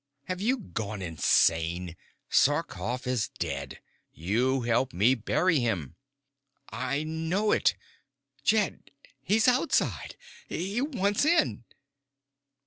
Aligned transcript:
_""Have 0.29 0.41
you 0.41 0.57
gone 0.57 1.03
insane? 1.03 1.95
Sarkoff 2.27 3.05
is 3.05 3.29
dead. 3.37 3.81
You 4.11 4.61
helped 4.63 4.95
me 4.95 5.13
bury 5.13 5.59
him." 5.59 5.95
"I 6.71 7.03
know 7.03 7.51
it. 7.51 7.75
Jed, 8.43 8.89
he's 9.21 9.47
outside. 9.47 10.15
He 10.49 10.81
wants 10.81 11.23
in." 11.23 11.65